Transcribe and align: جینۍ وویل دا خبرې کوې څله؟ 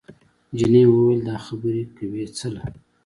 جینۍ 0.57 0.83
وویل 0.87 1.21
دا 1.27 1.35
خبرې 1.45 1.83
کوې 1.95 2.23
څله؟ 2.37 2.61